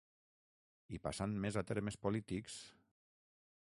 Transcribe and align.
I 0.97 1.01
passant 1.03 1.37
més 1.45 1.61
a 1.61 1.65
temes 1.73 2.01
polítics…. 2.07 2.61